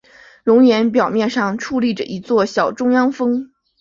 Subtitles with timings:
[0.43, 3.51] 熔岩表面之上矗立着一座小中央峰。